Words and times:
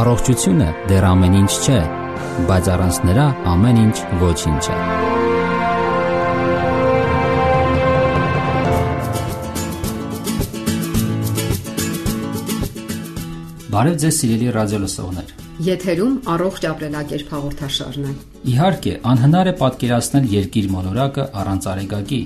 Առողջությունը 0.00 0.66
դեռ 0.88 1.04
ամեն 1.04 1.34
ինչ 1.42 1.50
չէ, 1.60 1.78
բայց 2.48 2.68
առանց 2.72 2.98
նրա 3.04 3.24
ամեն 3.50 3.80
ինչ 3.80 3.96
ոչինչ 4.20 4.62
է։ 4.72 4.76
Բարև 13.74 13.98
ձեզ 14.00 14.20
սիրելի 14.22 14.48
ռադիո 14.56 14.80
լսողներ։ 14.86 15.34
Եթերում 15.68 16.14
առողջ 16.32 16.66
ապրելակերպ 16.70 17.34
հաղորդաշարն 17.36 18.08
է։ 18.08 18.14
Իհարկե, 18.54 18.94
անհնար 19.10 19.50
է 19.50 19.54
պատկերացնել 19.60 20.30
երկիր 20.40 20.70
մոլորակը 20.80 21.26
առանց 21.44 21.72
արեգակի։ 21.74 22.22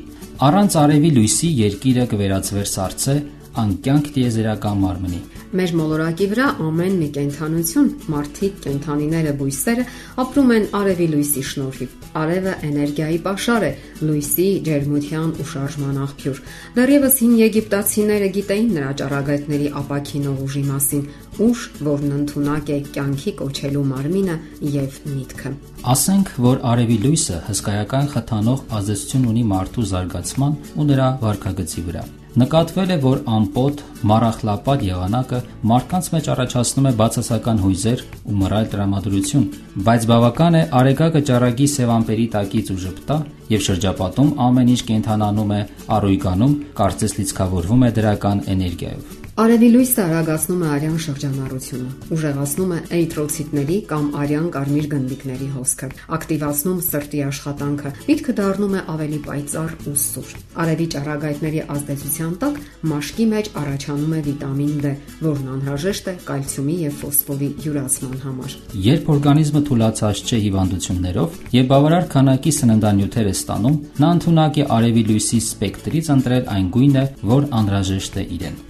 Առանց 0.46 0.76
արևի 0.84 1.10
լույսի 1.18 1.50
երկիրը 1.64 2.06
կվերածվեր 2.14 2.68
սառցե, 2.74 3.16
անկյանք 3.64 4.14
տիեզերական 4.14 4.78
մարմնի։ 4.84 5.20
Մեր 5.54 5.72
մոլորակի 5.78 6.26
վրա 6.32 6.46
ամեն 6.66 6.94
մի 6.98 7.08
կենթանություն, 7.14 7.90
մարդիկ, 8.10 8.54
կենթանիները, 8.64 9.34
բույսերը 9.38 9.82
ապրում 10.24 10.48
են 10.54 10.64
արևի 10.78 11.06
լույսի 11.12 11.42
շնորհիվ։ 11.50 11.92
Արևը 12.18 12.54
էներգիայի 12.68 13.20
պաշար 13.26 13.66
է, 13.68 13.70
լույսի, 14.08 14.46
ջերմության 14.66 15.30
ու 15.44 15.46
շարժման 15.52 16.00
աղբյուր։ 16.06 16.40
Դեռևս 16.74 17.20
հին 17.22 17.36
եգիպտացիները 17.44 18.32
գիտեին 18.34 18.74
նրա 18.74 18.90
ճառագայթների 18.98 19.70
ապակինող 19.84 20.42
ուժի 20.48 20.64
մասին, 20.74 21.06
ուժ, 21.44 21.62
որն 21.86 22.18
ընդունակ 22.18 22.74
է 22.74 22.80
կյանքի 22.98 23.36
կոչելու 23.44 23.86
մարմինը 23.94 24.36
եւ 24.74 24.98
միտքը։ 25.14 25.54
Ասենք, 25.94 26.34
որ 26.50 26.60
արևի 26.74 26.98
լույսը 27.06 27.40
հսկայական 27.52 28.12
խթանող 28.16 28.66
ազդեցություն 28.80 29.30
ունի 29.34 29.48
մարդու 29.54 29.88
զարգացման 29.94 30.60
ու 30.74 30.90
նրա 30.90 31.08
վարքագծի 31.22 31.88
վրա։ 31.90 32.06
Նկատվել 32.34 32.90
է, 32.90 32.94
որ 32.98 33.20
ամպոտ, 33.30 33.82
մառախլապատ 34.10 34.80
եղանակը 34.88 35.38
մարդկանց 35.70 36.08
մեջ 36.14 36.30
առաջացնում 36.34 36.88
է 36.90 36.92
բացասական 36.98 37.62
հույզեր 37.62 38.02
ու 38.26 38.38
մռայլ 38.40 38.68
տրամադրություն, 38.74 39.46
բայց 39.86 40.08
բավական 40.10 40.58
է 40.58 40.66
արեգակը 40.82 41.24
ճառագի 41.30 41.68
սևամպերի 41.78 42.28
տակից 42.34 42.72
ու 42.74 42.80
ժպտա 42.90 43.18
եւ 43.54 43.66
շրջապատում 43.70 44.32
ամեն 44.50 44.72
ինչ 44.74 44.80
կենթանանում 44.90 45.52
է, 45.54 45.60
առույգանում, 45.98 46.56
կարծես 46.82 47.20
լիցքավորվում 47.22 47.86
է 47.86 47.98
դրական 48.00 48.48
էներգիայով։ 48.56 49.23
Արևի 49.34 49.68
լույսը 49.74 49.98
արագացնում 49.98 50.60
է 50.62 50.66
արյան 50.70 50.98
շրջանառությունը, 51.02 51.88
ուժեղացնում 52.14 52.72
է 52.74 52.76
էրիթրոցիտների 52.94 53.78
կամ 53.90 54.04
արյան 54.20 54.44
կարմիր 54.54 54.84
գնդիկների 54.92 55.48
հոսքը, 55.54 55.88
ակտիվացնում 56.14 56.76
սրտի 56.86 57.22
աշխատանքը, 57.26 57.90
միտքը 58.06 58.34
դառնում 58.38 58.76
է 58.78 58.82
ավելի 58.94 59.18
պայծառ 59.24 59.74
ու 59.90 59.94
սուր։ 60.04 60.30
Արևի 60.54 60.86
ճառագայթների 60.94 61.64
ազդեցության 61.74 62.36
տակ 62.44 62.60
մաշկի 62.94 63.26
մեջ 63.34 63.50
առաջանում 63.64 64.14
է 64.14 64.20
վիտամին 64.30 64.76
D, 64.84 64.94
որն 65.26 65.50
անհրաժեշտ 65.54 66.06
է 66.06 66.14
կալցիումի 66.30 66.76
եւ 66.84 66.94
ֆոսֆորի 67.02 67.50
յուրացման 67.64 68.22
համար։ 68.22 68.54
Երբ 68.86 69.10
օրգանիզմը 69.18 69.64
թուլացած 69.66 70.22
չէ 70.30 70.38
հիվանդություններով 70.46 71.40
եւ 71.58 71.66
բավարար 71.74 72.06
քանակի 72.14 72.54
սննդանյութեր 72.54 73.32
է 73.32 73.34
ստանում, 73.34 73.80
նա 73.98 74.12
ընդունակ 74.14 74.62
է 74.62 74.68
արևի 74.78 75.04
լույսի 75.10 75.42
սպեկտրից 75.48 76.12
ընտրել 76.14 76.48
այն 76.54 76.70
գույնը, 76.78 77.04
որ 77.34 77.50
անհրաժեշտ 77.64 78.22
է 78.22 78.26
իրեն։ 78.38 78.62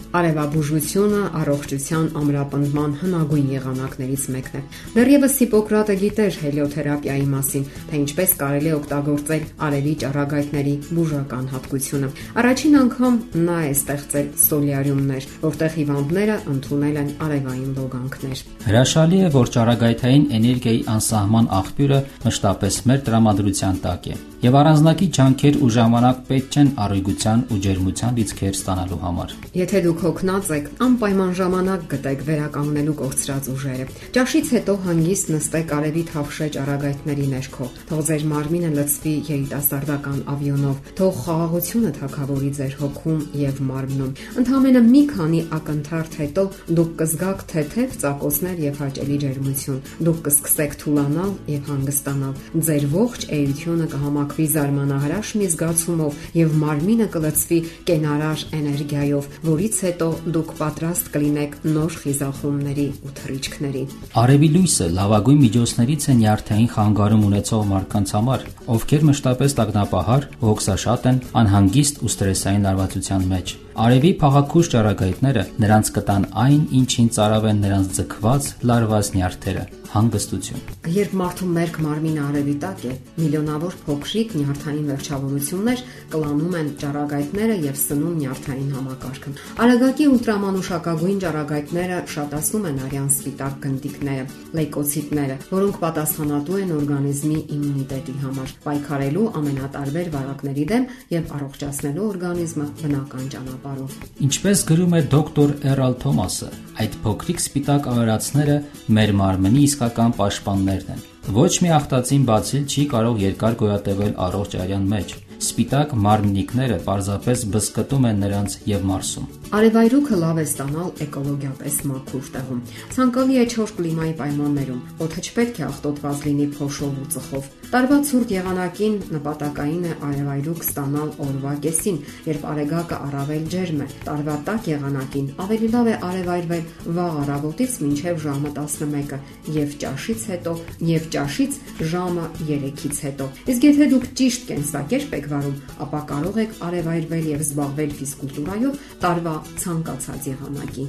Արևաբուժությունը 0.55 1.21
առողջության 1.35 2.05
ամրապնդման 2.21 2.93
հնագույն 3.01 3.47
եղանակներից 3.55 4.25
մեկն 4.35 4.59
է։ 4.59 4.61
Դեռևս 4.95 5.39
Հիպոկրատը 5.43 5.95
գիտեր 6.03 6.37
հելիոթերապիայի 6.45 7.25
մասին, 7.33 7.65
թե 7.91 7.99
ինչպես 7.99 8.35
կարելի 8.39 8.71
է 8.71 8.75
օգտագործել 8.79 9.43
արևի 9.67 9.95
ճառագայթների 10.05 10.75
բուժական 10.95 11.49
հատկությունը։ 11.55 12.11
Առաջին 12.45 12.79
անգամ 12.85 13.17
նա 13.49 13.57
է 13.65 13.73
ստեղծել 13.75 14.29
սոլյարիումներ, 14.45 15.27
որտեղ 15.43 15.75
հիվանդները 15.75 16.37
ընդունել 16.55 17.01
են 17.03 17.11
արևային 17.25 17.73
լոգանքներ։ 17.81 18.45
Հրաշալի 18.69 19.19
է, 19.25 19.33
որ 19.35 19.51
ճառագայթային 19.59 20.29
էներգիայի 20.39 20.87
անսահման 20.95 21.51
աղբյուրը 21.59 22.01
մշտապես 22.29 22.81
մեր 22.95 23.05
տրամադրության 23.11 23.83
տակ 23.89 24.09
է 24.15 24.21
եւ 24.45 24.57
առանձնակի 24.61 25.07
ջանքեր 25.17 25.55
ու 25.65 25.69
ժամանակ 25.73 26.19
պետք 26.29 26.57
չեն 26.59 26.71
առողջության 26.85 27.45
ու 27.55 27.59
ջերմության 27.65 28.19
լիցքեր 28.19 28.57
ստանալու 28.59 28.99
համար։ 29.05 29.31
Եթե 29.57 29.81
դուք 29.87 30.03
հոգնած 30.05 30.44
եք, 30.55 30.67
անպայման 30.85 31.31
ժամանակ 31.39 31.87
գտեք 31.95 32.25
վերականգնելու 32.29 32.97
կորցրած 33.01 33.49
ուժերը։ 33.55 33.87
Ճաշից 34.17 34.51
հետո 34.55 34.75
հանգիստ 34.85 35.31
նստեք 35.35 35.73
արևի 35.79 36.03
թավշե 36.11 36.49
ճառագայթների 36.55 37.27
ներքո։ 37.33 37.69
Թող 37.89 38.03
ձեր 38.09 38.27
մարմինը 38.35 38.71
լցվի 38.75 39.15
երիտասարդական 39.31 40.21
ավիոնով։ 40.35 40.93
Թող 41.01 41.15
խաղաղությունը 41.25 41.95
թակավորի 41.95 42.51
ձեր 42.61 42.77
հոգում 42.85 43.25
եւ 43.45 43.63
մարմնում։ 43.71 44.13
Ընդհանրապես 44.45 44.91
մի 44.95 45.03
քանի 45.15 45.41
ակնթարթ 45.55 46.19
հետո 46.25 46.45
դուք 46.75 46.93
կզգաք 47.01 47.47
թեթև 47.55 47.97
ծակոցներ 48.05 48.63
եւ 48.65 48.83
հաճելի 48.85 49.19
ջերմություն։ 49.25 49.81
Դուք 50.05 50.23
կսկսեք 50.29 50.79
թուլանալ 50.85 51.33
եւ 51.55 51.73
հանգստանալ։ 51.75 52.35
Ձեր 52.65 52.87
ողջ 52.95 53.27
էությունը 53.35 53.89
կհամակ 53.95 54.35
կփակվի 54.35 54.47
զարմանահրաշ 54.55 55.29
մի 55.39 55.47
զգացումով 55.53 56.15
եւ 56.35 56.55
մարմինը 56.59 57.07
կլցվի 57.15 57.59
կենարար 57.89 58.41
էներգիայով, 58.59 59.27
որից 59.45 59.77
հետո 59.85 60.09
դուք 60.35 60.53
պատրաստ 60.59 61.11
կլինեք 61.15 61.53
նոր 61.65 61.97
խիզախումների 62.03 62.87
ու 63.07 63.13
թռիչքների։ 63.19 63.83
Արևի 64.23 64.49
լույսը 64.55 64.89
լավագույն 64.99 65.41
միջոցներից 65.45 66.07
է 66.11 66.17
նյարդային 66.21 66.71
խանգարում 66.75 67.27
ունեցող 67.29 67.63
մարդկանց 67.71 68.15
համար, 68.19 68.47
ովքեր 68.75 69.07
մշտապես 69.11 69.57
տագնապահար, 69.61 70.27
հոգսաշատ 70.45 71.09
են, 71.11 71.21
անհանգիստ 71.45 72.03
ու 72.05 72.11
ստրեսային 72.15 72.67
լարվածության 72.69 73.29
մեջ։ 73.35 73.55
Արևի 73.85 74.11
փաղաքուշ 74.23 74.69
ճառագայթները 74.75 75.47
նրանց 75.65 75.89
կտան 75.95 76.27
այն, 76.45 76.61
ինչին 76.79 77.09
ծարավ 77.17 77.49
են 77.51 77.65
նրանց 77.65 77.97
ձգված 77.99 78.53
լարված 78.71 79.11
նյարդերը՝ 79.19 79.65
հանգստություն։ 79.95 80.63
Երբ 80.95 81.13
մարդու 81.21 81.49
մերկ 81.55 81.77
մարմինը 81.85 82.23
արևի 82.25 82.55
տակ 82.65 82.85
է, 82.85 82.95
միլիոնավոր 83.21 83.77
փոքրիկ 83.85 84.35
նյարդային 84.41 84.89
վերջավորություններ 84.91 85.83
կլանում 86.15 86.57
են 86.61 86.69
ճառագայթները 86.83 87.57
եւ 87.65 87.79
սնում 87.85 88.17
նյարդային 88.25 88.73
համակարգը։ 88.75 89.35
Արագակի 89.65 90.09
ուլտրամանուշակագույն 90.15 91.21
ճառագայթները 91.25 91.99
շատացնում 92.15 92.69
են 92.71 92.81
արյան 92.85 93.09
սպիտակ 93.15 93.55
գնդիկները, 93.65 94.25
լեյկոցիտները, 94.59 95.37
որոնք 95.55 95.79
պատասխանատու 95.85 96.59
են 96.65 96.75
օրգանիզմի 96.75 97.39
իմունիտետի 97.55 98.17
համար, 98.25 98.55
պայքարելու 98.65 99.27
ամենատարբեր 99.41 100.13
վարակների 100.15 100.67
դեմ 100.75 100.89
եւ 101.15 101.35
առողջացնելու 101.39 102.09
օրգանիզմը 102.15 102.69
բնական 102.83 103.31
ճանապարհով 103.35 103.99
Ինչպես 104.25 104.61
գրում 104.69 104.95
է 104.95 105.01
դոկտոր 105.15 105.51
Էրալ 105.75 105.95
Թոմասը, 106.05 106.49
այդ 106.85 106.95
փոքրիկ 107.05 107.41
սպիտակ 107.45 107.89
ավերածները 107.95 108.57
մեր 108.99 109.13
մարմնի 109.21 109.65
իսկական 109.85 110.13
պաշտպաններն 110.17 110.93
են։ 110.95 111.01
Ոչ 111.37 111.53
մի 111.61 111.71
ախտածին 111.77 112.23
բացիլ 112.29 112.63
չի 112.65 112.85
կարող 112.93 113.19
երկար 113.21 113.57
գոյատևել 113.61 114.15
առողջ 114.27 114.57
արյան 114.65 114.87
մեջ 114.93 115.13
սպիտակ 115.45 115.93
մարմնիկները 116.05 116.79
պարզապես 116.87 117.45
բսկտում 117.53 118.07
են 118.11 118.23
նրանց 118.25 118.57
եւ 118.71 118.87
մարսում։ 118.89 119.29
Արևայրուքը 119.55 120.17
լավ 120.19 120.39
է 120.41 120.45
ստանալ 120.49 120.89
էկոլոգիապես 121.05 121.75
մաքուր 121.87 122.31
տեղում։ 122.35 122.63
Ցանկալի 122.95 123.37
է 123.39 123.45
չոր 123.55 123.73
կլիմայի 123.79 124.15
պայմաններում։ 124.19 124.81
Օդը 125.05 125.21
չպետք 125.29 125.61
է 125.61 125.65
աղտոտված 125.69 126.25
լինի 126.25 126.47
փոշով 126.57 126.97
ու 127.05 127.07
ծխով։ 127.15 127.51
Տարվա 127.75 127.99
ցուրտ 128.09 128.33
եղանակին 128.35 128.97
նպատակային 129.15 129.85
է 129.85 129.93
արևայրուք 130.09 130.65
ստանալ 130.65 131.09
օրվա 131.25 131.53
կեսին, 131.65 131.97
երբ 132.31 132.45
արեգակը 132.51 132.99
առավել 133.05 133.47
ջերմ 133.55 133.79
է։ 133.85 133.87
Տարվա 134.05 134.37
տաք 134.49 134.69
եղանակին 134.75 135.31
ավելի 135.45 135.71
լավ 135.75 135.87
է 135.91 135.95
արևայրվել 136.09 136.65
վաղ 136.99 137.17
առավոտից 137.25 137.79
մինչև 137.85 138.21
ժամը 138.25 138.53
11-ը 138.59 139.19
եւ 139.55 139.75
ճաշից 139.85 140.27
հետո 140.35 140.55
եւ 140.91 141.09
ճաշից 141.15 141.59
ժամը 141.95 142.27
3-ից 142.43 143.03
հետո։ 143.07 143.29
Իսկ 143.55 143.67
եթե 143.71 143.91
դուք 143.95 144.07
ճիշտ 144.23 144.47
կենսակերպ 144.55 145.19
եք 145.19 145.29
վարում, 145.35 145.59
ապա 145.85 146.05
կարող 146.15 146.41
եք 146.45 146.57
արևայրվել 146.69 147.29
եւ 147.35 147.45
զբաղվել 147.45 147.99
ֆիզկուլտուրայով 148.05 148.79
տարվա 149.05 149.35
ցանկացած 149.63 150.29
եղանակի։ 150.31 150.87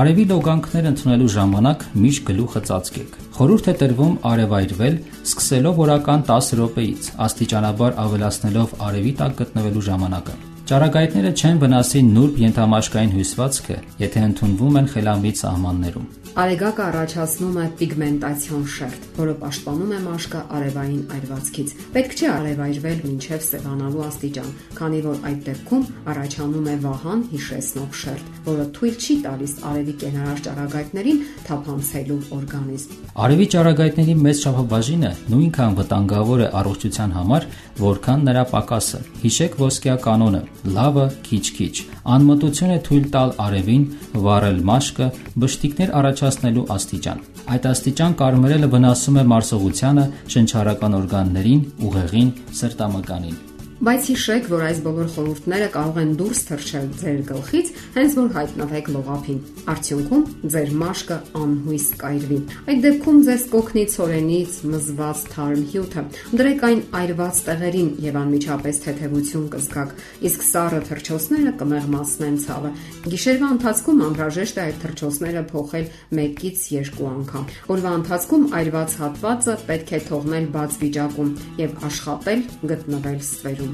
Արևի 0.00 0.24
լոգանքներ 0.32 0.88
ընդունելու 0.90 1.30
ժամանակ 1.36 1.84
միշտ 2.06 2.26
գլուխը 2.30 2.62
ծածկեք։ 2.70 3.14
Խորհուրդ 3.36 3.70
է 3.70 3.76
տրվում 3.82 4.18
արևայրվել 4.32 4.98
սկսելով 5.30 5.80
օրական 5.86 6.26
10 6.32 6.52
րոպեից, 6.62 7.08
աստիճանաբար 7.28 7.96
ավելացնելով 8.06 8.76
արևի 8.90 9.16
տակ 9.22 9.40
գտնվելու 9.44 9.88
ժամանակը։ 9.92 10.38
Ճառագայթները 10.66 11.30
չեն 11.30 11.58
վնասի 11.62 12.00
նուրբ 12.08 12.38
ենթամաշկային 12.42 13.12
հյուսվածքը, 13.14 13.74
եթե 14.02 14.22
ընդունվում 14.32 14.78
են 14.82 14.88
խելամիտ 14.96 15.36
սահմաններում։ 15.44 16.06
Արեգակը 16.36 16.82
առաջացնում 16.84 17.54
է 17.56 17.66
պիգմենտացիոն 17.80 18.64
շերտ, 18.72 19.04
որը 19.16 19.34
պաշտպանում 19.40 19.92
է 19.96 20.00
մաշկը 20.06 20.40
արևային 20.56 21.04
այրվածքից։ 21.16 21.70
Պետք 21.94 22.16
չէ 22.16 22.26
արևայրվել 22.32 22.98
մինչև 23.06 23.46
սևանալու 23.46 24.02
աստիճան, 24.06 24.50
քանի 24.76 25.00
որ 25.06 25.22
այդ 25.30 25.38
դեպքում 25.46 25.86
առաջանում 26.12 26.66
է 26.66 26.76
վահան 26.82 27.22
հիշեցնող 27.30 27.96
շերտ, 28.02 28.26
որը 28.50 28.66
թույլ 28.76 28.98
չի 29.06 29.16
տալիս 29.24 29.54
արևի 29.70 29.94
կենարար 30.02 30.44
ճառագայթներին 30.44 31.22
թափանցելու 31.46 32.20
օրգանիզմ։ 32.36 33.00
Արևի 33.16 33.46
ճառագայթների 33.56 34.18
մեծ 34.26 34.44
չափաբաժինը 34.44 35.14
նույնքան 35.32 35.80
վտանգավոր 35.80 36.44
է 36.44 36.52
առողջության 36.60 37.16
համար, 37.16 37.48
որքան 37.80 38.28
նրա 38.28 38.44
պակասը։ 38.52 39.00
Հիշեք 39.24 39.58
ոսկյա 39.62 39.96
կանոնը 40.04 40.42
լավը 40.76 41.06
քիչ-քիչ։ 41.26 41.74
Անմտություն 42.16 42.74
է 42.76 42.78
թույլ 42.86 43.08
տալ 43.16 43.34
արևին 43.46 43.84
վառել 44.26 44.62
մաշկը 44.70 45.10
բշտիկներ 45.46 45.92
առաջացնելու 46.02 46.68
աստիճան։ 46.76 47.26
Այդ 47.56 47.68
աստիճան 47.72 48.16
կարմրելը 48.22 48.70
վնասում 48.76 49.20
է 49.20 49.26
մարսողությանը, 49.34 50.06
շնչառական 50.36 50.96
օրգաններին, 51.02 51.68
ուղեղին, 51.90 52.32
սրտամկանին։ 52.62 53.55
Բայց 53.76 54.06
հիշեք, 54.08 54.46
որ 54.48 54.62
այս 54.66 54.78
բոլոր 54.86 55.08
խորհուրդները 55.12 55.66
կարող 55.74 55.96
են 56.00 56.12
դուրս 56.16 56.38
թռչել 56.48 56.86
ձեր 56.96 57.18
գլխից, 57.28 57.72
հենց 57.96 58.14
որ 58.16 58.30
հայտնվեք 58.36 58.86
լողափին։ 58.94 59.40
Արդյունքում 59.72 60.22
ձեր 60.54 60.70
մաշկը 60.80 61.18
անհույս 61.40 61.88
կայրվի։ 62.00 62.38
Այդ 62.72 62.80
դեպքում 62.86 63.18
ձեզ 63.26 63.44
կօգնի 63.52 63.84
ցորենից 63.92 64.56
մզված 64.72 65.20
թարմ 65.36 65.66
հյութը։ 65.76 66.04
Դրեք 66.40 66.64
այն 66.66 66.80
այրված 66.96 67.42
տեղերին 67.46 67.90
եւ 68.06 68.16
անմիջապես 68.16 68.80
թեթևություն 68.86 69.46
կզգաք, 69.52 69.92
իսկ 70.24 70.46
սառը 70.56 70.80
թռչոցները 70.88 71.52
կմեղմացնեն 71.60 72.40
ցավը։ 72.46 72.72
Գիշերվա 73.12 73.52
ընթացքում 73.56 74.02
անհրաժեշտ 74.06 74.56
է 74.56 74.64
այդ 74.64 74.80
թռչոցները 74.86 75.44
փոխել 75.52 75.86
1-ից 76.16 76.64
2 76.96 77.08
անգամ։ 77.12 77.46
Օրվա 77.76 77.94
ընթացքում 78.00 78.48
այրված 78.56 78.98
հատվածը 79.04 79.58
պետք 79.68 79.94
է 79.96 80.02
թողնել 80.08 80.50
բաց 80.56 80.80
վիճակում 80.86 81.32
եւ 81.66 81.78
աշխատել 81.90 82.46
գտնվել 82.72 83.20
ստվերում։ 83.26 83.65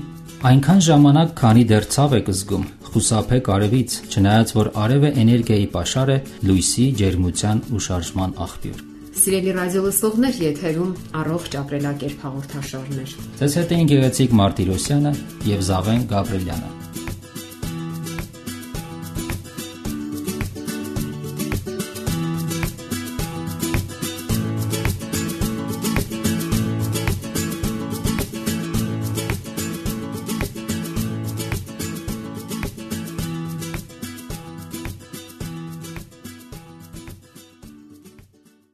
Այնքան 0.42 0.80
ժամանակ, 0.86 1.34
քանի 1.38 1.64
դեռ 1.70 1.84
ցավ 1.94 2.14
եք 2.18 2.30
զգում, 2.32 2.64
խուսափեք 2.92 3.50
արևից, 3.56 3.98
չնայած 4.10 4.54
որ 4.58 4.70
արևը 4.82 5.10
էներգիայի 5.22 5.68
պաշար 5.76 6.12
է, 6.12 6.18
լույսի, 6.50 6.86
ջերմության 7.02 7.62
ու 7.72 7.82
շարժման 7.86 8.34
աղբյուր։ 8.46 8.82
Սիրելի 9.22 9.56
ռադիոլսողներ, 9.60 10.38
եթերում 10.42 10.92
առողջ 11.22 11.56
ապրելակերպ 11.62 12.26
հաղորդաշարներ։ 12.26 13.16
Ձեզ 13.42 13.58
հետ 13.62 13.74
է 13.78 13.82
գեղեցիկ 13.92 14.38
Մարտիրոսյանը 14.42 15.16
եւ 15.52 15.66
Զավեն 15.72 16.06
Գաբրելյանը։ 16.12 16.81